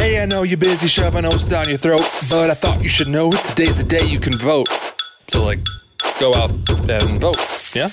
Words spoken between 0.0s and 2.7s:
Hey, I know you're busy shoving oats down your throat, but I